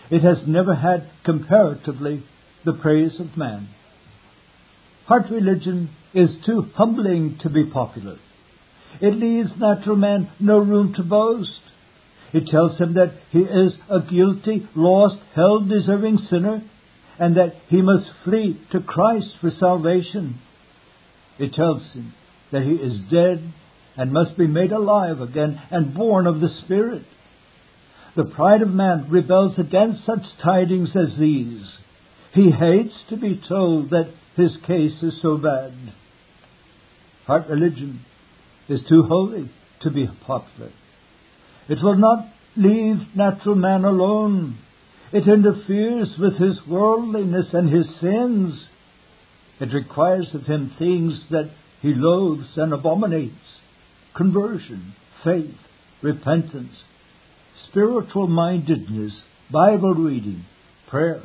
[0.10, 2.24] It has never had comparatively
[2.64, 3.70] the praise of man.
[5.06, 8.18] Heart religion is too humbling to be popular.
[9.02, 11.62] It leaves natural man no room to boast.
[12.34, 16.64] It tells him that he is a guilty, lost, hell deserving sinner
[17.20, 20.40] and that he must flee to Christ for salvation.
[21.40, 22.14] It tells him
[22.52, 23.54] that he is dead
[23.98, 27.04] and must be made alive again and born of the Spirit.
[28.16, 31.78] The pride of man rebels against such tidings as these.
[32.34, 35.74] He hates to be told that his case is so bad.
[37.26, 38.02] Heart religion
[38.70, 39.52] is too holy
[39.82, 40.72] to be popular.
[41.68, 44.60] It will not leave natural man alone.
[45.12, 48.68] It interferes with his worldliness and his sins.
[49.60, 51.50] It requires of him things that
[51.82, 53.60] he loathes and abominates
[54.16, 55.56] conversion, faith,
[56.02, 56.84] repentance,
[57.70, 59.14] spiritual mindedness,
[59.52, 60.46] Bible reading,
[60.90, 61.22] prayer.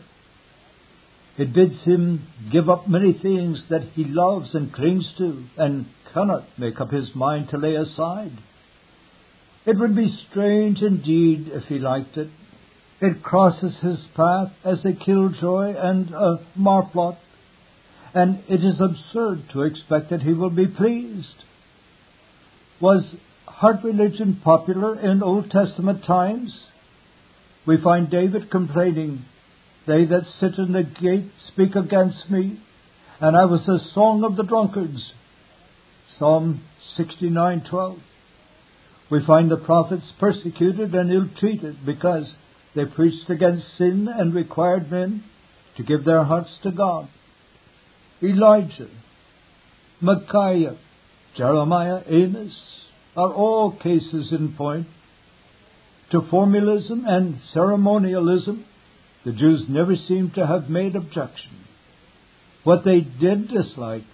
[1.38, 6.46] It bids him give up many things that he loves and clings to and cannot
[6.58, 8.32] make up his mind to lay aside.
[9.64, 12.28] It would be strange indeed if he liked it.
[13.00, 17.16] It crosses his path as a killjoy and a marplot,
[18.12, 21.44] and it is absurd to expect that he will be pleased.
[22.80, 23.14] Was
[23.60, 26.58] heart religion popular in Old Testament times?
[27.66, 29.26] We find David complaining,
[29.86, 32.58] They that sit in the gate speak against me,
[33.20, 35.12] and I was the song of the drunkards.
[36.18, 36.62] Psalm
[36.98, 37.98] 69:12
[39.10, 42.32] we find the prophets persecuted and ill treated because
[42.74, 45.24] they preached against sin and required men
[45.76, 47.08] to give their hearts to God.
[48.22, 48.88] Elijah,
[50.00, 50.76] Micaiah,
[51.36, 52.54] Jeremiah, Amos
[53.16, 54.86] are all cases in point.
[56.12, 58.64] To formalism and ceremonialism,
[59.24, 61.66] the Jews never seem to have made objection.
[62.64, 64.04] What they did dislike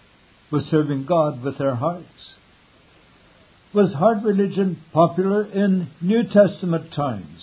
[0.51, 2.07] was serving God with their hearts.
[3.75, 7.43] Was heart religion popular in New Testament times?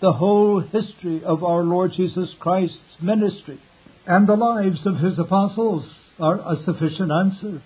[0.00, 3.60] The whole history of our Lord Jesus Christ's ministry
[4.06, 5.84] and the lives of his apostles
[6.18, 7.62] are a sufficient answer.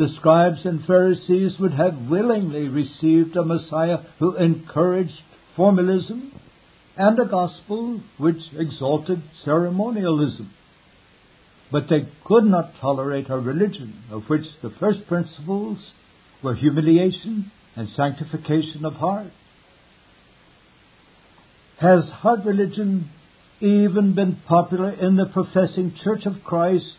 [0.00, 5.20] The scribes and Pharisees would have willingly received a Messiah who encouraged
[5.54, 6.32] formalism
[6.96, 10.54] and a gospel which exalted ceremonialism.
[11.70, 15.90] But they could not tolerate a religion of which the first principles
[16.42, 19.32] were humiliation and sanctification of heart.
[21.78, 23.10] Has heart religion
[23.60, 26.96] even been popular in the professing Church of Christ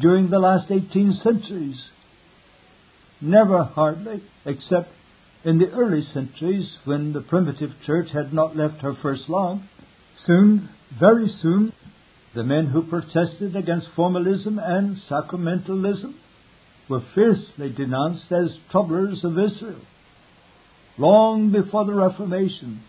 [0.00, 1.82] during the last 18 centuries?
[3.20, 4.90] Never hardly, except
[5.44, 9.60] in the early centuries when the primitive church had not left her first love.
[10.26, 11.72] Soon, very soon,
[12.34, 16.14] the men who protested against formalism and sacramentalism
[16.88, 19.80] were fiercely denounced as troublers of Israel.
[20.98, 22.82] Long before the Reformation,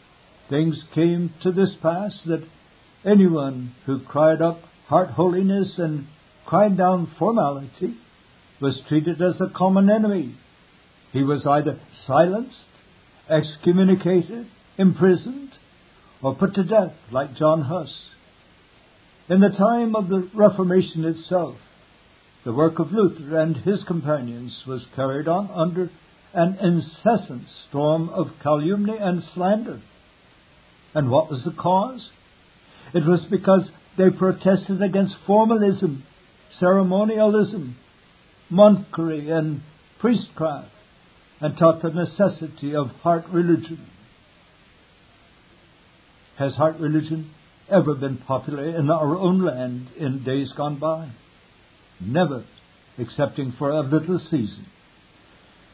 [0.50, 2.44] things came to this pass that
[3.06, 6.08] anyone who cried up heart holiness and
[6.46, 7.96] cried down formality
[8.62, 10.36] was treated as a common enemy.
[11.12, 12.56] He was either silenced,
[13.30, 14.48] excommunicated,
[14.78, 15.52] imprisoned,
[16.22, 17.94] or put to death like John Huss.
[19.30, 21.58] In the time of the Reformation itself,
[22.46, 25.90] the work of Luther and his companions was carried on under
[26.34, 29.82] an incessant storm of calumny and slander.
[30.94, 32.10] And what was the cause?
[32.94, 36.04] It was because they protested against formalism,
[36.60, 37.76] ceremonialism,
[38.52, 39.62] monkery, and
[40.00, 40.70] priestcraft,
[41.42, 43.86] and taught the necessity of heart religion.
[46.38, 47.32] Has heart religion
[47.70, 51.10] ever been popular in our own land in days gone by.
[52.00, 52.46] Never,
[52.98, 54.68] excepting for a little season.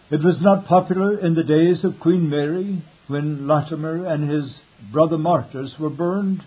[0.10, 4.54] It was not popular in the days of Queen Mary when Latimer and his
[4.92, 6.44] brother martyrs were burned.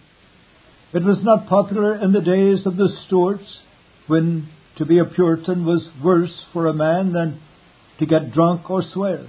[0.93, 3.59] It was not popular in the days of the Stuarts
[4.07, 7.41] when to be a Puritan was worse for a man than
[7.99, 9.27] to get drunk or swear.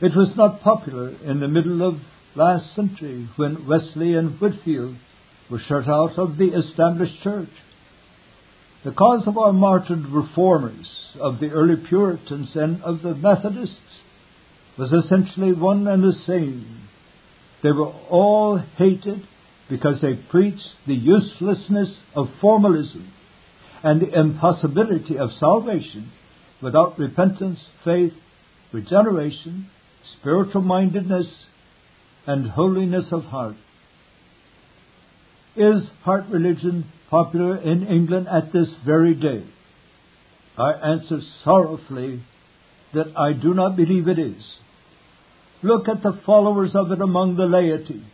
[0.00, 2.00] It was not popular in the middle of
[2.34, 4.96] last century when Wesley and Whitefield
[5.50, 7.50] were shut out of the established church.
[8.84, 10.88] The cause of our martyred reformers,
[11.20, 14.00] of the early Puritans, and of the Methodists
[14.78, 16.88] was essentially one and the same.
[17.62, 19.26] They were all hated
[19.68, 23.12] because they preached the uselessness of formalism
[23.82, 26.10] and the impossibility of salvation
[26.62, 28.12] without repentance, faith,
[28.72, 29.68] regeneration,
[30.18, 31.26] spiritual mindedness,
[32.26, 33.56] and holiness of heart.
[35.56, 39.44] Is heart religion popular in England at this very day?
[40.56, 42.22] I answer sorrowfully
[42.94, 44.44] that I do not believe it is.
[45.62, 48.04] Look at the followers of it among the laity.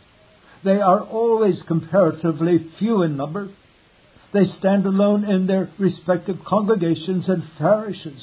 [0.63, 3.49] They are always comparatively few in number.
[4.35, 8.21] They stand alone in their respective congregations and parishes.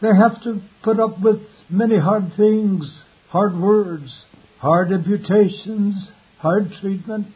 [0.00, 2.84] They have to put up with many hard things,
[3.30, 4.12] hard words,
[4.60, 7.26] hard imputations, hard treatment,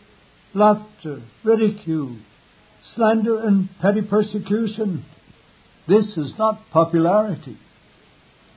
[0.55, 2.19] laughter, ridicule,
[2.95, 5.05] slander, and petty persecution.
[5.89, 7.59] This is not popularity.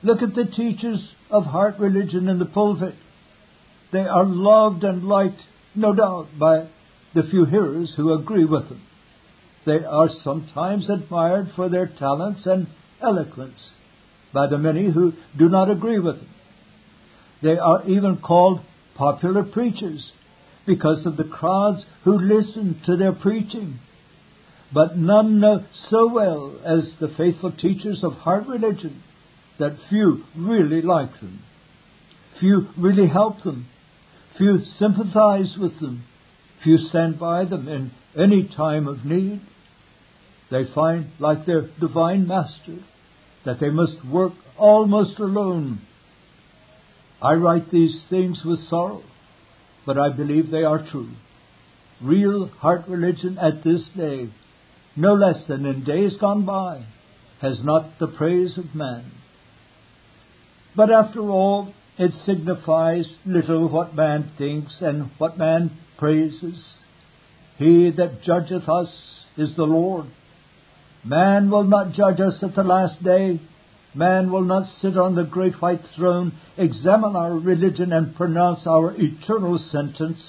[0.04, 2.94] Look at the teachers of heart religion in the pulpit.
[3.92, 5.42] They are loved and liked,
[5.74, 6.68] no doubt, by
[7.12, 8.82] the few hearers who agree with them.
[9.66, 12.68] They are sometimes admired for their talents and
[13.02, 13.70] eloquence
[14.32, 16.28] by the many who do not agree with them.
[17.42, 18.60] They are even called
[18.94, 20.12] popular preachers
[20.66, 23.80] because of the crowds who listen to their preaching.
[24.72, 29.02] But none know so well as the faithful teachers of heart religion
[29.58, 31.42] that few really like them.
[32.40, 33.66] Few really help them.
[34.36, 36.04] Few sympathize with them.
[36.62, 39.40] Few stand by them in any time of need.
[40.50, 42.78] They find, like their divine master,
[43.44, 45.80] that they must work almost alone.
[47.20, 49.02] I write these things with sorrow
[49.86, 51.10] but I believe they are true.
[52.02, 54.28] Real heart religion at this day,
[54.96, 56.84] no less than in days gone by,
[57.40, 59.12] has not the praise of man.
[60.74, 66.62] But after all, it signifies little what man thinks and what man praises.
[67.56, 68.88] He that judgeth us
[69.38, 70.06] is the Lord.
[71.06, 73.40] Man will not judge us at the last day,
[73.96, 78.94] Man will not sit on the great white throne, examine our religion, and pronounce our
[78.94, 80.20] eternal sentence.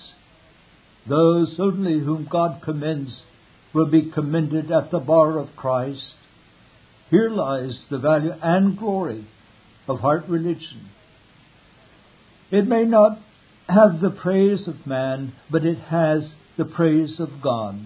[1.09, 3.21] Those only whom God commends
[3.73, 6.15] will be commended at the bar of Christ.
[7.09, 9.27] Here lies the value and glory
[9.85, 10.89] of heart religion.
[12.49, 13.19] It may not
[13.67, 17.81] have the praise of man, but it has the praise of God.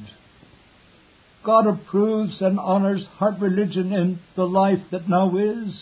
[1.44, 5.82] God approves and honors heart religion in the life that now is.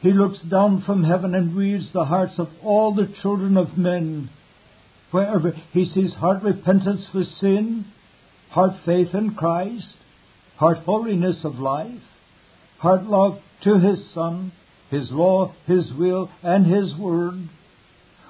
[0.00, 4.30] He looks down from heaven and reads the hearts of all the children of men.
[5.10, 7.86] Wherever he sees heart repentance for sin,
[8.50, 9.94] heart faith in Christ,
[10.56, 12.02] heart holiness of life,
[12.78, 14.52] heart love to his Son,
[14.90, 17.48] his law, his will, and his word.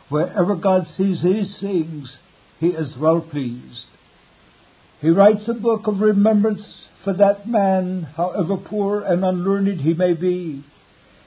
[0.09, 2.11] Wherever God sees these things,
[2.59, 3.87] he is well pleased.
[5.03, 6.63] He writes a book of remembrance
[7.03, 10.63] for that man, however poor and unlearned he may be.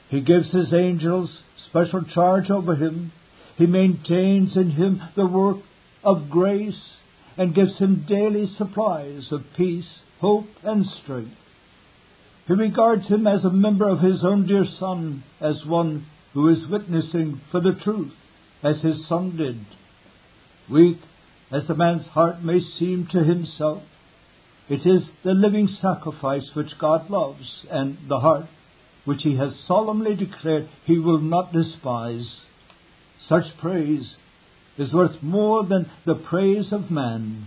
[0.08, 1.30] He gives his angels
[1.68, 3.12] special charge over him.
[3.58, 5.58] He maintains in him the work
[6.02, 6.80] of grace
[7.36, 11.36] and gives him daily supplies of peace, hope, and strength.
[12.46, 16.66] He regards him as a member of his own dear son, as one who is
[16.66, 18.14] witnessing for the truth,
[18.62, 19.66] as his son did.
[20.70, 20.98] Weak
[21.50, 23.82] as the man's heart may seem to himself,
[24.68, 28.46] it is the living sacrifice which God loves, and the heart
[29.04, 32.28] which he has solemnly declared he will not despise.
[33.28, 34.16] Such praise
[34.76, 37.46] is worth more than the praise of man.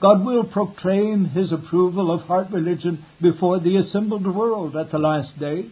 [0.00, 5.38] God will proclaim his approval of heart religion before the assembled world at the last
[5.38, 5.70] day.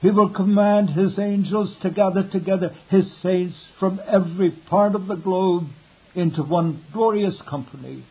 [0.00, 5.14] He will command his angels to gather together his saints from every part of the
[5.14, 5.68] globe
[6.14, 8.04] into one glorious company.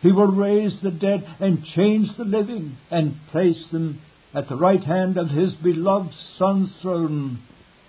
[0.00, 4.00] He will raise the dead and change the living and place them
[4.34, 7.40] at the right hand of his beloved Son's throne.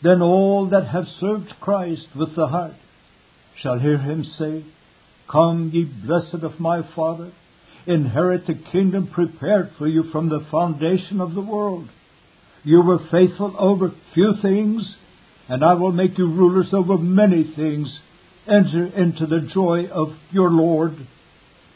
[0.02, 2.76] Then all that have served Christ with the heart
[3.62, 4.64] shall hear him say,
[5.30, 7.32] Come, ye blessed of my Father,
[7.86, 11.90] inherit the kingdom prepared for you from the foundation of the world.
[12.64, 14.96] You were faithful over few things,
[15.50, 18.00] and I will make you rulers over many things.
[18.48, 20.96] Enter into the joy of your Lord.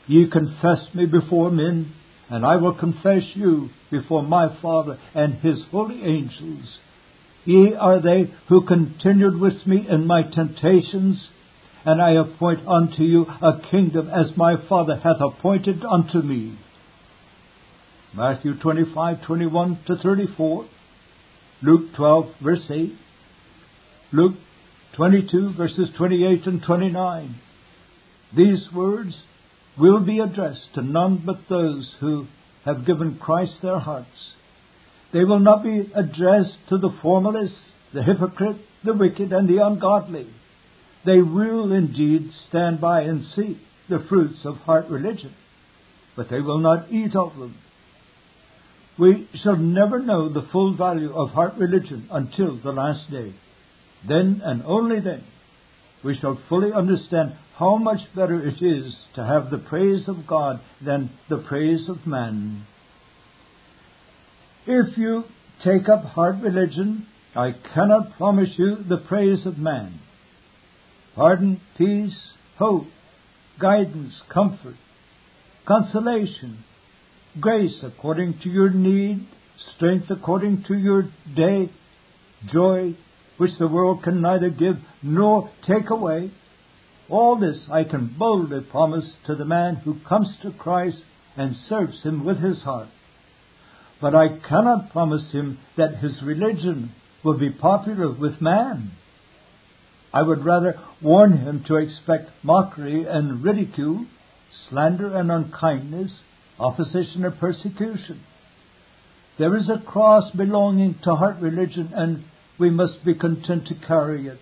[0.07, 1.93] Ye confess me before men,
[2.29, 6.77] and I will confess you before my Father and his holy angels.
[7.45, 11.29] Ye are they who continued with me in my temptations,
[11.83, 16.57] and I appoint unto you a kingdom as my Father hath appointed unto me.
[18.13, 20.65] Matthew 25, 21 to 34,
[21.63, 22.93] Luke 12, verse 8,
[24.11, 24.35] Luke
[24.95, 27.35] 22, verses 28 and 29.
[28.35, 29.15] These words
[29.79, 32.27] will be addressed to none but those who
[32.65, 34.33] have given Christ their hearts.
[35.13, 37.55] They will not be addressed to the formalist,
[37.93, 40.27] the hypocrite, the wicked, and the ungodly.
[41.05, 45.33] They will indeed stand by and see the fruits of heart religion,
[46.15, 47.55] but they will not eat of them.
[48.99, 53.33] We shall never know the full value of heart religion until the last day.
[54.07, 55.23] Then and only then
[56.03, 60.59] we shall fully understand how much better it is to have the praise of God
[60.83, 62.65] than the praise of man.
[64.65, 65.25] If you
[65.63, 69.99] take up heart religion, I cannot promise you the praise of man.
[71.15, 72.17] Pardon, peace,
[72.57, 72.87] hope,
[73.59, 74.75] guidance, comfort,
[75.67, 76.63] consolation,
[77.39, 79.27] grace according to your need,
[79.75, 81.03] strength according to your
[81.35, 81.69] day,
[82.51, 82.95] joy,
[83.41, 86.29] which the world can neither give nor take away.
[87.09, 90.99] All this I can boldly promise to the man who comes to Christ
[91.35, 92.89] and serves him with his heart.
[93.99, 96.91] But I cannot promise him that his religion
[97.23, 98.91] will be popular with man.
[100.13, 104.05] I would rather warn him to expect mockery and ridicule,
[104.69, 106.11] slander and unkindness,
[106.59, 108.21] opposition and persecution.
[109.39, 112.23] There is a cross belonging to heart religion, and
[112.61, 114.39] we must be content to carry it.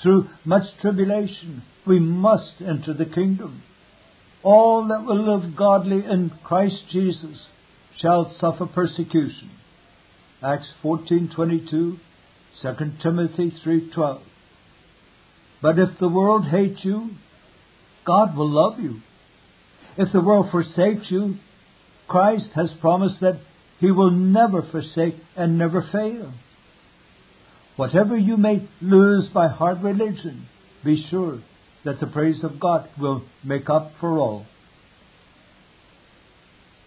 [0.00, 3.62] Through much tribulation, we must enter the kingdom.
[4.44, 7.46] All that will live godly in Christ Jesus
[7.98, 9.50] shall suffer persecution.
[10.40, 11.98] Acts 14:22,
[12.62, 14.20] 2 Timothy 3:12.
[15.60, 17.10] But if the world hates you,
[18.04, 19.00] God will love you.
[19.96, 21.38] If the world forsakes you,
[22.06, 23.40] Christ has promised that
[23.80, 26.32] he will never forsake and never fail.
[27.76, 30.46] Whatever you may lose by hard religion,
[30.84, 31.40] be sure
[31.84, 34.46] that the praise of God will make up for all.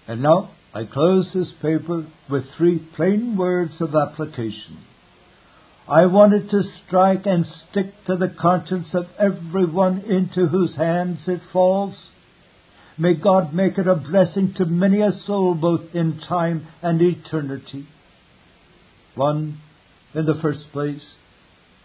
[0.08, 4.80] And now I close this paper with three plain words of application.
[5.90, 11.20] I want it to strike and stick to the conscience of everyone into whose hands
[11.28, 11.98] it falls.
[12.98, 17.88] May God make it a blessing to many a soul both in time and eternity.
[19.16, 19.60] One,
[20.18, 21.03] in the first place,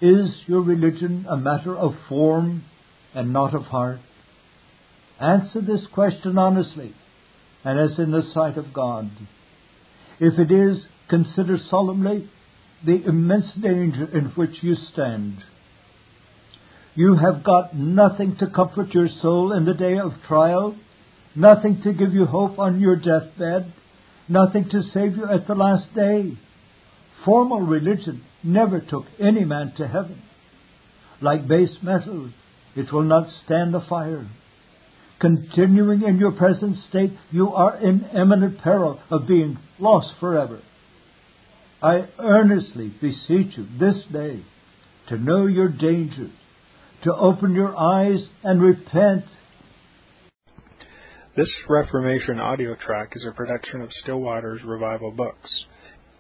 [0.01, 2.65] is your religion a matter of form
[3.15, 4.01] and not of heart?
[5.21, 6.95] Answer this question honestly
[7.63, 9.11] and as in the sight of God.
[10.19, 12.29] If it is, consider solemnly
[12.85, 15.37] the immense danger in which you stand.
[16.95, 20.75] You have got nothing to comfort your soul in the day of trial,
[21.35, 23.73] nothing to give you hope on your deathbed,
[24.29, 26.37] nothing to save you at the last day.
[27.25, 30.23] Formal religion never took any man to heaven.
[31.21, 32.31] Like base metal,
[32.75, 34.27] it will not stand the fire.
[35.21, 40.61] Continuing in your present state, you are in imminent peril of being lost forever.
[41.81, 44.43] I earnestly beseech you this day
[45.09, 46.33] to know your dangers,
[47.05, 49.25] to open your eyes and repent.
[51.37, 55.51] This Reformation audio track is a production of Still Waters Revival Books.